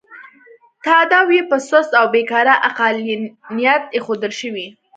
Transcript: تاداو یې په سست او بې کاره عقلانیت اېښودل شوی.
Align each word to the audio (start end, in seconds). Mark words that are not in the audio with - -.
تاداو 0.85 1.27
یې 1.35 1.41
په 1.49 1.57
سست 1.69 1.91
او 1.99 2.05
بې 2.13 2.21
کاره 2.31 2.55
عقلانیت 2.67 3.83
اېښودل 3.95 4.33
شوی. 4.39 4.67